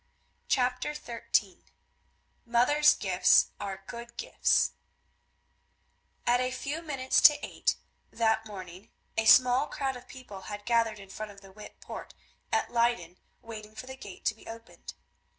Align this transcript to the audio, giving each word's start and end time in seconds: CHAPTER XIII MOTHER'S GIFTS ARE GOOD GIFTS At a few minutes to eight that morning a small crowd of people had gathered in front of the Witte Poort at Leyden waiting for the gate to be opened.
CHAPTER 0.47 0.95
XIII 0.95 1.63
MOTHER'S 2.47 2.95
GIFTS 2.95 3.51
ARE 3.59 3.83
GOOD 3.85 4.17
GIFTS 4.17 4.71
At 6.25 6.39
a 6.39 6.49
few 6.49 6.81
minutes 6.81 7.21
to 7.21 7.37
eight 7.45 7.75
that 8.09 8.47
morning 8.47 8.89
a 9.15 9.25
small 9.25 9.67
crowd 9.67 9.95
of 9.95 10.07
people 10.07 10.41
had 10.49 10.65
gathered 10.65 10.97
in 10.97 11.09
front 11.11 11.31
of 11.31 11.41
the 11.41 11.51
Witte 11.51 11.79
Poort 11.81 12.15
at 12.51 12.71
Leyden 12.73 13.19
waiting 13.43 13.75
for 13.75 13.85
the 13.85 13.95
gate 13.95 14.25
to 14.25 14.33
be 14.33 14.47
opened. 14.47 14.95